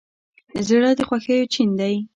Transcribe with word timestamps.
زړه 0.67 0.89
د 0.97 0.99
خوښیو 1.07 1.51
چین 1.53 1.69
دی. 1.79 1.95